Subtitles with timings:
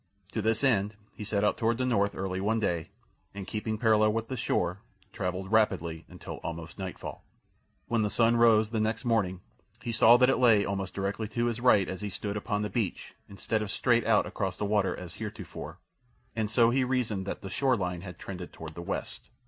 [0.31, 2.89] To this end he set out toward the north early one day,
[3.35, 4.81] and, keeping parallel with the shore,
[5.13, 7.23] travelled rapidly until almost nightfall.
[7.85, 9.41] When the sun rose the next morning
[9.83, 12.67] he saw that it lay almost directly to his right as he stood upon the
[12.71, 15.77] beach instead of straight out across the water as heretofore,
[16.35, 19.29] and so he reasoned that the shore line had trended toward the west.